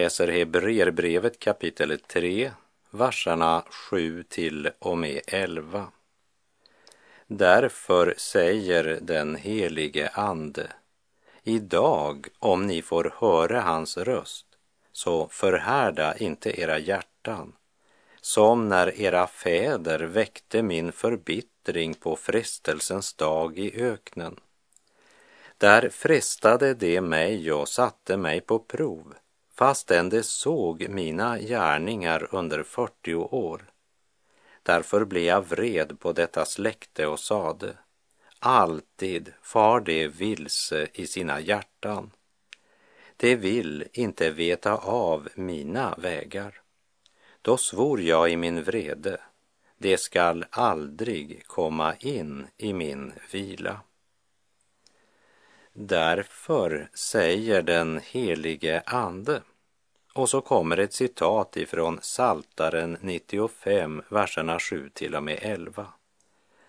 Läser 0.09 0.29
Hebreerbrevet 0.29 1.39
kapitel 1.39 1.99
3, 1.99 2.53
verserna 2.91 3.65
7 3.71 4.23
till 4.23 4.71
och 4.79 4.99
med 4.99 5.21
11. 5.27 5.87
Därför 7.27 8.15
säger 8.17 8.99
den 9.03 9.37
helige 9.37 10.09
Ande, 10.09 10.73
idag 11.43 12.27
om 12.39 12.67
ni 12.67 12.83
får 12.83 13.15
höra 13.19 13.61
hans 13.61 13.97
röst, 13.97 14.47
så 14.93 15.29
förhärda 15.29 16.17
inte 16.17 16.61
era 16.61 16.79
hjärtan, 16.79 17.53
som 18.21 18.69
när 18.69 19.01
era 19.01 19.27
fäder 19.27 20.01
väckte 20.01 20.63
min 20.63 20.93
förbittring 20.93 21.95
på 21.95 22.17
frestelsens 22.17 23.15
dag 23.15 23.59
i 23.59 23.83
öknen. 23.83 24.37
Där 25.59 25.89
frestade 25.89 26.75
de 26.75 27.01
mig 27.01 27.53
och 27.53 27.69
satte 27.69 28.17
mig 28.17 28.41
på 28.41 28.59
prov 28.59 29.15
fastän 29.59 30.09
de 30.09 30.23
såg 30.23 30.89
mina 30.89 31.39
gärningar 31.39 32.29
under 32.35 32.63
40 32.63 33.15
år. 33.15 33.71
Därför 34.63 35.05
blev 35.05 35.25
jag 35.25 35.49
vred 35.49 36.01
på 36.01 36.13
detta 36.13 36.45
släkte 36.45 37.07
och 37.07 37.21
sade, 37.21 37.79
alltid 38.39 39.33
far 39.43 39.81
de 39.81 40.09
vilse 40.09 40.89
i 40.93 41.07
sina 41.07 41.41
hjärtan. 41.41 42.11
De 43.17 43.37
vill 43.37 43.85
inte 43.93 44.31
veta 44.31 44.77
av 44.77 45.29
mina 45.35 45.95
vägar. 45.99 46.61
Då 47.43 47.57
svor 47.57 48.01
jag 48.01 48.31
i 48.31 48.37
min 48.37 48.63
vrede, 48.63 49.21
det 49.79 50.01
skall 50.01 50.45
aldrig 50.51 51.47
komma 51.47 51.95
in 51.97 52.47
i 52.57 52.73
min 52.73 53.13
vila. 53.33 53.81
Därför 55.81 56.91
säger 56.95 57.63
den 57.63 58.01
helige 58.05 58.83
Ande. 58.87 59.43
Och 60.19 60.31
så 60.31 60.41
kommer 60.41 60.77
ett 60.77 60.93
citat 60.93 61.57
ifrån 61.57 61.99
Saltaren 62.03 62.99
95, 63.01 64.03
verserna 64.09 64.59
7 64.61 64.91
till 64.95 65.15
och 65.15 65.23
med 65.23 65.39
11. 65.43 65.87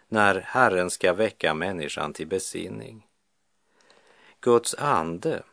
När 0.07 0.41
Herren 0.41 0.89
ska 0.89 1.13
väcka 1.13 1.53
människan 1.53 2.13
till 2.13 2.27
besinning. 2.27 3.07
Guds 4.39 4.75
ande 4.75 5.43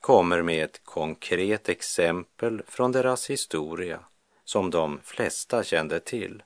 kommer 0.00 0.42
med 0.42 0.64
ett 0.64 0.80
konkret 0.84 1.68
exempel 1.68 2.62
från 2.66 2.92
deras 2.92 3.30
historia 3.30 4.00
som 4.44 4.70
de 4.70 5.00
flesta 5.04 5.64
kände 5.64 6.00
till, 6.00 6.42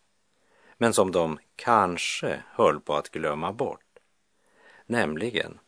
men 0.78 0.92
som 0.92 1.12
de 1.12 1.38
kanske 1.56 2.42
höll 2.46 2.80
på 2.80 2.94
att 2.94 3.08
glömma 3.08 3.52
bort. 3.52 3.98
Nämligen 4.86 5.58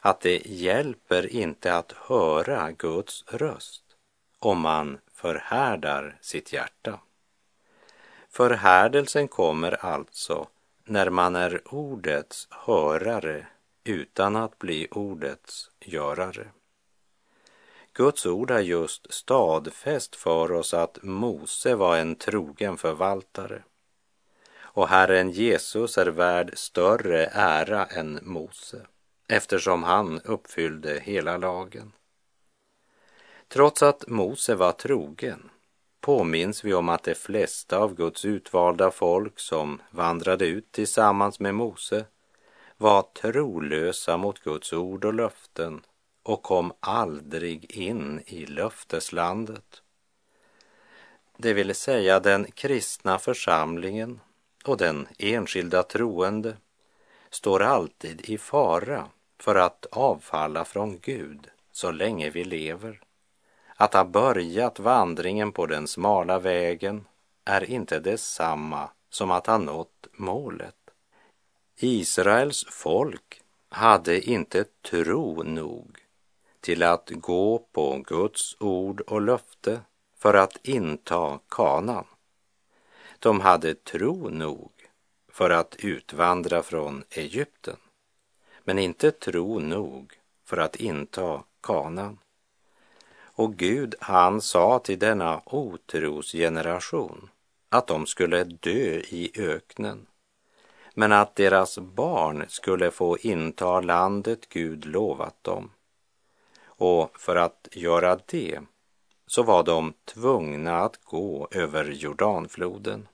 att 0.00 0.20
det 0.20 0.46
hjälper 0.46 1.26
inte 1.26 1.76
att 1.76 1.92
höra 1.92 2.70
Guds 2.70 3.24
röst 3.26 3.81
om 4.44 4.60
man 4.60 4.98
förhärdar 5.12 6.18
sitt 6.20 6.52
hjärta. 6.52 7.00
Förhärdelsen 8.30 9.28
kommer 9.28 9.84
alltså 9.84 10.48
när 10.84 11.10
man 11.10 11.36
är 11.36 11.74
ordets 11.74 12.48
hörare 12.50 13.46
utan 13.84 14.36
att 14.36 14.58
bli 14.58 14.88
ordets 14.90 15.70
görare. 15.80 16.46
Guds 17.92 18.26
ord 18.26 18.50
har 18.50 18.60
just 18.60 19.12
stadfäst 19.14 20.16
för 20.16 20.52
oss 20.52 20.74
att 20.74 20.98
Mose 21.02 21.74
var 21.74 21.96
en 21.96 22.14
trogen 22.14 22.76
förvaltare. 22.76 23.62
Och 24.60 24.88
Herren 24.88 25.30
Jesus 25.30 25.98
är 25.98 26.06
värd 26.06 26.50
större 26.54 27.26
ära 27.32 27.86
än 27.86 28.18
Mose 28.22 28.86
eftersom 29.28 29.82
han 29.82 30.20
uppfyllde 30.20 31.00
hela 31.00 31.36
lagen. 31.36 31.92
Trots 33.52 33.82
att 33.82 34.08
Mose 34.08 34.54
var 34.54 34.72
trogen 34.72 35.50
påminns 36.00 36.64
vi 36.64 36.74
om 36.74 36.88
att 36.88 37.02
de 37.02 37.14
flesta 37.14 37.78
av 37.78 37.94
Guds 37.94 38.24
utvalda 38.24 38.90
folk 38.90 39.38
som 39.38 39.82
vandrade 39.90 40.46
ut 40.46 40.72
tillsammans 40.72 41.40
med 41.40 41.54
Mose 41.54 42.04
var 42.76 43.02
trolösa 43.02 44.16
mot 44.16 44.38
Guds 44.38 44.72
ord 44.72 45.04
och 45.04 45.14
löften 45.14 45.82
och 46.22 46.42
kom 46.42 46.72
aldrig 46.80 47.70
in 47.70 48.22
i 48.26 48.46
löfteslandet. 48.46 49.82
Det 51.36 51.52
vill 51.52 51.74
säga 51.74 52.20
den 52.20 52.44
kristna 52.44 53.18
församlingen 53.18 54.20
och 54.64 54.76
den 54.76 55.08
enskilda 55.18 55.82
troende 55.82 56.56
står 57.30 57.62
alltid 57.62 58.20
i 58.20 58.38
fara 58.38 59.08
för 59.40 59.54
att 59.54 59.86
avfalla 59.86 60.64
från 60.64 60.98
Gud 60.98 61.48
så 61.72 61.90
länge 61.90 62.30
vi 62.30 62.44
lever. 62.44 63.00
Att 63.76 63.94
ha 63.94 64.04
börjat 64.04 64.78
vandringen 64.78 65.52
på 65.52 65.66
den 65.66 65.86
smala 65.86 66.38
vägen 66.38 67.04
är 67.44 67.70
inte 67.70 68.00
detsamma 68.00 68.90
som 69.10 69.30
att 69.30 69.46
ha 69.46 69.58
nått 69.58 70.06
målet. 70.12 70.76
Israels 71.76 72.66
folk 72.70 73.40
hade 73.68 74.20
inte 74.30 74.64
tro 74.90 75.42
nog 75.42 75.98
till 76.60 76.82
att 76.82 77.10
gå 77.10 77.58
på 77.72 78.02
Guds 78.06 78.56
ord 78.60 79.00
och 79.00 79.22
löfte 79.22 79.80
för 80.18 80.34
att 80.34 80.56
inta 80.62 81.38
kanan. 81.48 82.04
De 83.18 83.40
hade 83.40 83.74
tro 83.74 84.28
nog 84.28 84.72
för 85.28 85.50
att 85.50 85.76
utvandra 85.78 86.62
från 86.62 87.04
Egypten, 87.10 87.76
men 88.64 88.78
inte 88.78 89.10
tro 89.10 89.58
nog 89.58 90.12
för 90.44 90.56
att 90.56 90.76
inta 90.76 91.42
kanan. 91.60 92.18
Och 93.42 93.56
Gud, 93.56 93.94
han 94.00 94.40
sa 94.40 94.78
till 94.78 94.98
denna 94.98 95.42
otrosgeneration 95.46 97.30
att 97.68 97.86
de 97.86 98.06
skulle 98.06 98.44
dö 98.44 99.00
i 99.08 99.30
öknen, 99.36 100.06
men 100.94 101.12
att 101.12 101.36
deras 101.36 101.78
barn 101.78 102.44
skulle 102.48 102.90
få 102.90 103.18
inta 103.18 103.80
landet 103.80 104.48
Gud 104.48 104.84
lovat 104.86 105.44
dem. 105.44 105.70
Och 106.64 107.20
för 107.20 107.36
att 107.36 107.68
göra 107.72 108.18
det 108.26 108.60
så 109.26 109.42
var 109.42 109.62
de 109.62 109.94
tvungna 110.04 110.78
att 110.80 111.04
gå 111.04 111.48
över 111.50 111.84
Jordanfloden. 111.84 113.08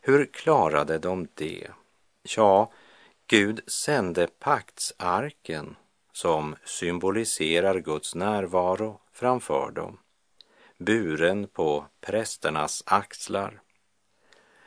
Hur 0.00 0.26
klarade 0.26 0.98
de 0.98 1.28
det? 1.34 1.68
Ja, 2.36 2.72
Gud 3.26 3.60
sände 3.66 4.26
paktsarken 4.38 5.76
som 6.12 6.56
symboliserar 6.64 7.78
Guds 7.78 8.14
närvaro 8.14 8.98
framför 9.22 9.70
dem, 9.70 9.98
buren 10.78 11.46
på 11.48 11.84
prästernas 12.00 12.82
axlar. 12.86 13.62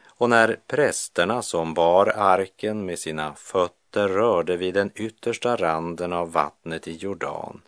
Och 0.06 0.30
när 0.30 0.60
prästerna 0.68 1.42
som 1.42 1.74
bar 1.74 2.08
arken 2.08 2.86
med 2.86 3.00
sina 3.00 3.36
fötter 3.36 4.08
rörde 4.08 4.58
vid 4.58 4.74
den 4.74 4.92
yttersta 4.96 5.56
randen 5.56 6.14
av 6.14 6.32
vattnet 6.32 6.88
i 6.88 6.92
Jordan, 6.92 7.62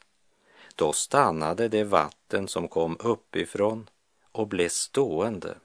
då 0.76 0.94
stannade 0.94 1.68
det 1.68 1.84
vatten 1.84 2.48
som 2.48 2.68
kom 2.68 2.98
uppifrån 3.00 3.90
och 4.32 4.48
blev 4.48 4.70
stående 4.70 5.56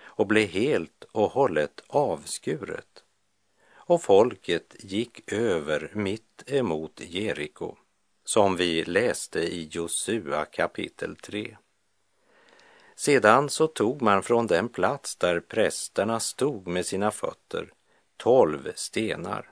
och 0.00 0.26
blev 0.26 0.48
helt 0.48 1.04
och 1.12 1.30
hållet 1.32 1.82
avskuret 1.86 3.04
och 3.74 4.02
folket 4.02 4.76
gick 4.78 5.32
över 5.32 5.90
mitt 5.94 6.42
emot 6.46 7.00
Jeriko, 7.04 7.76
som 8.28 8.56
vi 8.56 8.84
läste 8.84 9.40
i 9.40 9.68
Josua 9.70 10.44
kapitel 10.44 11.16
3. 11.16 11.56
Sedan 12.96 13.50
så 13.50 13.66
tog 13.66 14.02
man 14.02 14.22
från 14.22 14.46
den 14.46 14.68
plats 14.68 15.16
där 15.16 15.40
prästerna 15.40 16.20
stod 16.20 16.66
med 16.66 16.86
sina 16.86 17.10
fötter 17.10 17.72
tolv 18.16 18.72
stenar 18.74 19.50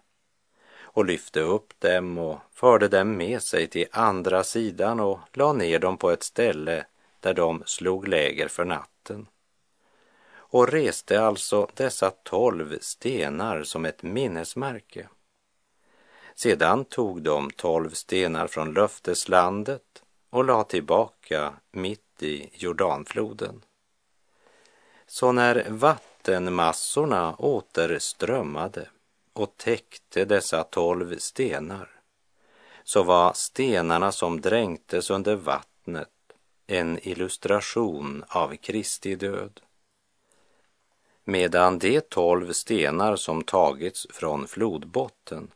och 0.79 1.05
lyfte 1.05 1.41
upp 1.41 1.81
dem 1.81 2.19
och 2.19 2.39
förde 2.53 2.89
dem 2.89 3.17
med 3.17 3.43
sig 3.43 3.67
till 3.67 3.87
andra 3.91 4.45
sidan 4.45 5.01
och 5.01 5.19
la 5.33 5.53
ner 5.53 5.79
dem 5.79 5.97
på 5.97 6.11
ett 6.11 6.23
ställe 6.23 6.87
där 7.21 7.35
de 7.35 7.63
slog 7.67 8.09
läger 8.09 8.49
för 8.49 8.65
natten 8.65 9.27
och 10.35 10.69
reste 10.69 11.21
alltså 11.21 11.69
dessa 11.75 12.11
tolv 12.11 12.79
stenar 12.81 13.63
som 13.63 13.85
ett 13.85 14.03
minnesmärke. 14.03 15.09
Sedan 16.37 16.85
tog 16.85 17.23
de 17.23 17.51
tolv 17.51 17.91
stenar 17.91 18.47
från 18.47 18.75
löfteslandet 18.75 20.03
och 20.31 20.45
la 20.45 20.65
tillbaka 20.65 21.53
mitt 21.71 22.23
i 22.23 22.51
Jordanfloden. 22.53 23.65
Så 25.07 25.33
när 25.33 25.67
vattenmassorna 25.69 27.37
återströmmade 27.39 28.89
och 29.33 29.57
täckte 29.57 30.25
dessa 30.25 30.65
tolv 30.65 31.19
stenar 31.19 31.91
så 32.85 33.03
var 33.03 33.33
stenarna 33.33 34.13
som 34.13 34.41
dränktes 34.41 35.11
under 35.11 35.37
vattnet 35.37 36.09
en 36.67 37.09
illustration 37.09 38.25
av 38.29 38.57
Kristi 38.57 39.15
död 39.15 39.61
medan 41.25 41.79
de 41.79 42.01
tolv 42.01 42.53
stenar 42.53 43.17
som 43.17 43.43
tagits 43.43 44.07
från 44.11 44.49
flodbotten 44.49 45.51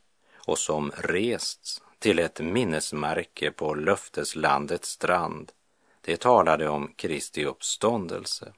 och 0.50 0.58
som 0.58 0.92
rests 0.96 1.82
till 1.98 2.18
ett 2.18 2.40
minnesmärke 2.40 3.50
på 3.50 3.74
löfteslandets 3.74 4.88
strand, 4.88 5.52
det 6.00 6.16
talade 6.16 6.68
om 6.68 6.92
Kristi 6.96 7.44
uppståndelse. 7.44 8.52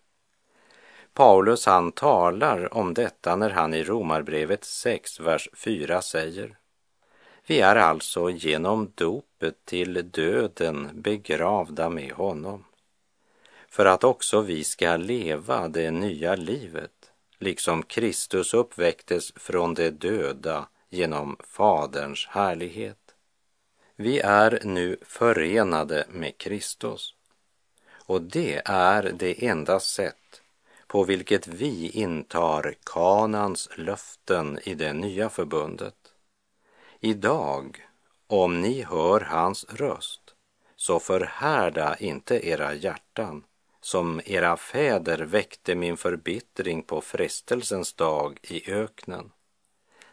Paulus 1.14 1.66
han 1.66 1.92
talar 1.92 2.74
om 2.74 2.94
detta 2.94 3.36
när 3.36 3.50
han 3.50 3.74
i 3.74 3.84
Romarbrevet 3.84 4.64
6, 4.64 5.20
vers 5.20 5.48
4 5.54 6.02
säger 6.02 6.56
Vi 7.46 7.60
är 7.60 7.76
alltså 7.76 8.30
genom 8.30 8.92
dopet 8.94 9.64
till 9.64 10.10
döden 10.10 10.88
begravda 10.92 11.88
med 11.88 12.12
honom 12.12 12.64
för 13.68 13.86
att 13.86 14.04
också 14.04 14.40
vi 14.40 14.64
ska 14.64 14.96
leva 14.96 15.68
det 15.68 15.90
nya 15.90 16.34
livet 16.34 17.12
liksom 17.38 17.82
Kristus 17.82 18.54
uppväcktes 18.54 19.32
från 19.36 19.74
de 19.74 19.90
döda 19.90 20.66
genom 20.92 21.36
Faderns 21.44 22.26
härlighet. 22.26 23.14
Vi 23.96 24.18
är 24.20 24.60
nu 24.64 24.96
förenade 25.02 26.06
med 26.10 26.38
Kristus 26.38 27.14
och 27.92 28.22
det 28.22 28.62
är 28.64 29.02
det 29.02 29.46
enda 29.46 29.80
sätt 29.80 30.42
på 30.86 31.04
vilket 31.04 31.46
vi 31.46 31.90
intar 31.90 32.74
kanans 32.84 33.68
löften 33.76 34.58
i 34.62 34.74
det 34.74 34.92
nya 34.92 35.30
förbundet. 35.30 35.96
Idag, 37.00 37.86
om 38.26 38.60
ni 38.60 38.82
hör 38.82 39.20
hans 39.20 39.64
röst, 39.64 40.34
så 40.76 41.00
förhärda 41.00 41.96
inte 41.96 42.48
era 42.48 42.74
hjärtan 42.74 43.44
som 43.80 44.20
era 44.24 44.56
fäder 44.56 45.18
väckte 45.18 45.74
min 45.74 45.96
förbittring 45.96 46.82
på 46.82 47.00
frestelsens 47.00 47.92
dag 47.92 48.38
i 48.42 48.72
öknen. 48.72 49.30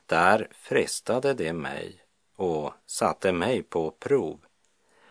Där 0.10 0.48
frestade 0.52 1.34
de 1.34 1.54
mig 1.54 2.02
och 2.36 2.74
satte 2.86 3.32
mig 3.32 3.64
på 3.64 3.92
prov, 3.92 4.40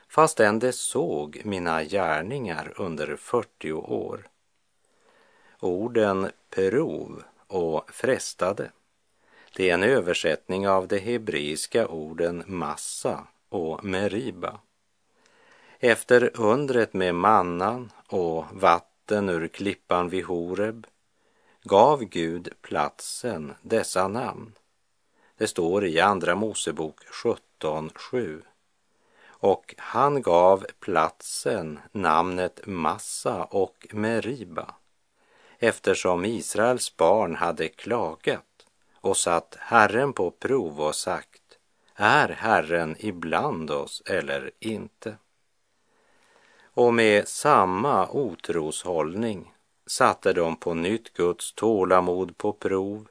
fastän 0.08 0.58
de 0.58 0.72
såg 0.72 1.40
mina 1.44 1.84
gärningar 1.84 2.72
under 2.76 3.16
40 3.16 3.72
år. 3.72 4.28
Orden 5.60 6.30
prov 6.50 7.22
och 7.46 7.90
frestade, 7.90 8.70
det 9.56 9.70
är 9.70 9.74
en 9.74 9.82
översättning 9.82 10.68
av 10.68 10.88
de 10.88 10.98
hebreiska 10.98 11.88
orden 11.88 12.44
massa 12.46 13.26
och 13.48 13.84
meriba. 13.84 14.60
Efter 15.78 16.40
undret 16.40 16.92
med 16.94 17.14
mannan 17.14 17.92
och 18.08 18.44
vatten 18.52 19.28
ur 19.28 19.48
klippan 19.48 20.08
vid 20.08 20.24
Horeb 20.24 20.86
gav 21.62 22.04
Gud 22.04 22.48
platsen 22.62 23.54
dessa 23.62 24.08
namn. 24.08 24.52
Det 25.38 25.46
står 25.46 25.84
i 25.84 26.00
Andra 26.00 26.34
Mosebok 26.34 27.00
17.7. 27.04 28.42
Och 29.28 29.74
han 29.78 30.22
gav 30.22 30.66
platsen 30.80 31.78
namnet 31.92 32.60
Massa 32.66 33.44
och 33.44 33.86
Meriba 33.92 34.74
eftersom 35.58 36.24
Israels 36.24 36.96
barn 36.96 37.36
hade 37.36 37.68
klagat 37.68 38.66
och 38.94 39.16
satt 39.16 39.56
Herren 39.58 40.12
på 40.12 40.30
prov 40.30 40.80
och 40.80 40.94
sagt 40.94 41.58
är 41.94 42.28
Herren 42.28 42.96
ibland 42.98 43.70
oss 43.70 44.02
eller 44.06 44.50
inte? 44.58 45.16
Och 46.62 46.94
med 46.94 47.28
samma 47.28 48.08
otroshållning 48.10 49.54
satte 49.86 50.32
de 50.32 50.56
på 50.56 50.74
nytt 50.74 51.12
Guds 51.12 51.52
tålamod 51.52 52.38
på 52.38 52.52
prov 52.52 53.08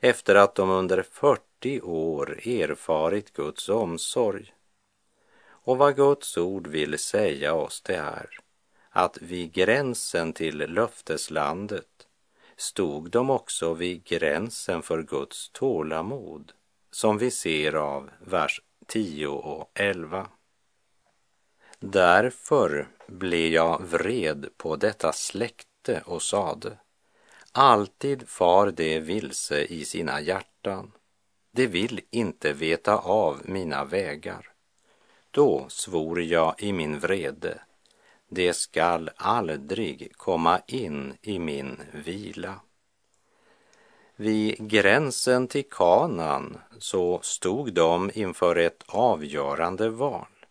efter 0.00 0.34
att 0.34 0.54
de 0.54 0.70
under 0.70 1.02
40 1.02 1.80
år 1.80 2.48
erfarit 2.48 3.32
Guds 3.32 3.68
omsorg. 3.68 4.54
Och 5.46 5.78
vad 5.78 5.96
Guds 5.96 6.38
ord 6.38 6.66
vill 6.66 6.98
säga 6.98 7.54
oss 7.54 7.80
det 7.80 7.96
är 7.96 8.28
att 8.90 9.22
vid 9.22 9.52
gränsen 9.52 10.32
till 10.32 10.58
löfteslandet 10.58 12.06
stod 12.56 13.10
de 13.10 13.30
också 13.30 13.74
vid 13.74 14.04
gränsen 14.04 14.82
för 14.82 15.02
Guds 15.02 15.50
tålamod 15.50 16.52
som 16.90 17.18
vi 17.18 17.30
ser 17.30 17.72
av 17.72 18.10
vers 18.20 18.62
10 18.86 19.26
och 19.26 19.70
11. 19.74 20.28
Därför 21.80 22.88
blev 23.06 23.52
jag 23.52 23.82
vred 23.82 24.48
på 24.56 24.76
detta 24.76 25.12
släkte 25.12 26.02
och 26.06 26.22
sade 26.22 26.78
Alltid 27.60 28.28
far 28.28 28.70
det 28.70 29.00
vilse 29.00 29.64
i 29.64 29.84
sina 29.84 30.20
hjärtan. 30.20 30.92
De 31.52 31.66
vill 31.66 32.00
inte 32.10 32.52
veta 32.52 32.96
av 32.96 33.40
mina 33.44 33.84
vägar. 33.84 34.52
Då 35.30 35.66
svor 35.68 36.22
jag 36.22 36.54
i 36.58 36.72
min 36.72 36.98
vrede. 36.98 37.60
Det 38.28 38.52
skall 38.52 39.10
aldrig 39.16 40.12
komma 40.16 40.60
in 40.66 41.14
i 41.22 41.38
min 41.38 41.80
vila. 41.92 42.60
Vid 44.16 44.70
gränsen 44.70 45.48
till 45.48 45.68
Kanan 45.70 46.58
så 46.78 47.20
stod 47.22 47.72
de 47.72 48.10
inför 48.14 48.56
ett 48.56 48.84
avgörande 48.86 49.90
val 49.90 50.46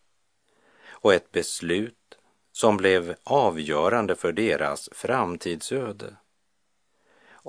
och 0.90 1.14
ett 1.14 1.32
beslut 1.32 2.18
som 2.52 2.78
blev 2.78 3.16
avgörande 3.24 4.16
för 4.16 4.32
deras 4.32 4.90
framtidsöde. 4.92 6.16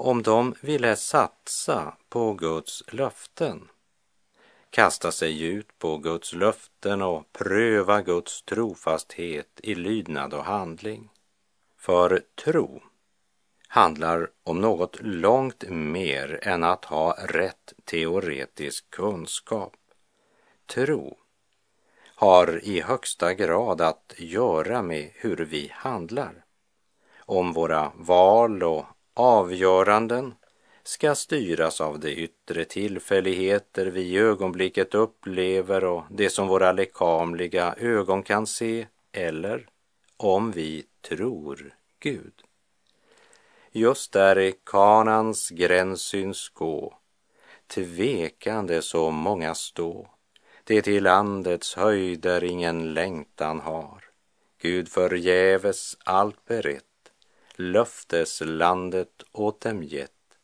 Om 0.00 0.22
de 0.22 0.54
ville 0.60 0.96
satsa 0.96 1.96
på 2.08 2.32
Guds 2.32 2.82
löften, 2.92 3.68
kasta 4.70 5.12
sig 5.12 5.42
ut 5.42 5.78
på 5.78 5.98
Guds 5.98 6.32
löften 6.32 7.02
och 7.02 7.32
pröva 7.32 8.02
Guds 8.02 8.42
trofasthet 8.42 9.60
i 9.62 9.74
lydnad 9.74 10.34
och 10.34 10.44
handling. 10.44 11.08
För 11.76 12.22
tro 12.44 12.82
handlar 13.68 14.30
om 14.42 14.60
något 14.60 14.96
långt 15.00 15.64
mer 15.68 16.38
än 16.42 16.64
att 16.64 16.84
ha 16.84 17.16
rätt 17.18 17.72
teoretisk 17.84 18.90
kunskap. 18.90 19.76
Tro 20.66 21.18
har 22.14 22.64
i 22.64 22.80
högsta 22.80 23.34
grad 23.34 23.80
att 23.80 24.14
göra 24.18 24.82
med 24.82 25.10
hur 25.14 25.36
vi 25.36 25.70
handlar. 25.74 26.44
Om 27.18 27.52
våra 27.52 27.92
val 27.96 28.62
och 28.62 28.86
avgöranden 29.18 30.34
ska 30.82 31.14
styras 31.14 31.80
av 31.80 32.00
de 32.00 32.08
yttre 32.08 32.64
tillfälligheter 32.64 33.86
vi 33.86 34.00
i 34.00 34.18
ögonblicket 34.18 34.94
upplever 34.94 35.84
och 35.84 36.02
det 36.10 36.30
som 36.30 36.48
våra 36.48 36.72
lekamliga 36.72 37.74
ögon 37.78 38.22
kan 38.22 38.46
se, 38.46 38.86
eller 39.12 39.66
om 40.16 40.50
vi 40.50 40.84
tror 41.08 41.74
Gud. 42.00 42.32
Just 43.72 44.12
där 44.12 44.38
i 44.38 44.54
Kanans 44.64 45.50
gräns 45.50 46.00
syns 46.00 46.48
gå, 46.48 46.98
tvekande 47.66 48.82
så 48.82 49.10
många 49.10 49.54
stå, 49.54 50.08
det 50.64 50.82
till 50.82 51.02
landets 51.02 51.74
höjder 51.74 52.44
ingen 52.44 52.94
längtan 52.94 53.60
har. 53.60 54.04
Gud 54.60 54.88
förgäves 54.88 55.96
allt 56.04 56.44
berett, 56.44 56.84
löfteslandet 57.58 59.22
åt 59.32 59.60
dem 59.60 59.82
gett, 59.82 60.38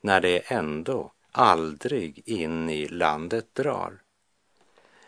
när 0.00 0.20
det 0.20 0.38
ändå 0.38 1.12
aldrig 1.32 2.28
in 2.28 2.70
i 2.70 2.88
landet 2.88 3.54
drar. 3.54 4.02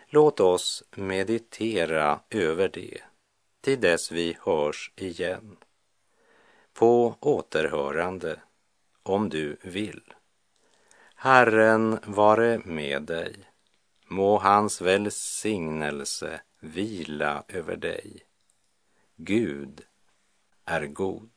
Låt 0.07 0.41
oss 0.41 0.85
meditera 0.97 2.21
över 2.31 2.69
det 2.69 3.03
till 3.61 3.81
dess 3.81 4.13
vi 4.13 4.37
hörs 4.41 4.93
igen. 4.97 5.57
På 6.73 7.17
återhörande, 7.21 8.41
om 9.03 9.29
du 9.29 9.57
vill. 9.63 10.15
Herren 11.15 11.99
vare 12.07 12.59
med 12.65 13.03
dig. 13.03 13.35
Må 14.07 14.39
hans 14.39 14.81
välsignelse 14.81 16.41
vila 16.61 17.45
över 17.49 17.77
dig. 17.77 18.23
Gud 19.17 19.87
är 20.65 20.87
god. 20.87 21.32